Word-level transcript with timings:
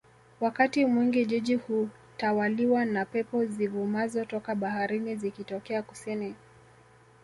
Wakati 0.41 0.85
mwingi 0.85 1.25
jiji 1.25 1.55
hutawaliwa 1.55 2.85
na 2.85 3.05
pepo 3.05 3.45
zivumazo 3.45 4.25
toka 4.25 4.55
baharini 4.55 5.15
zikitokea 5.15 5.83
Kusini 5.83 6.35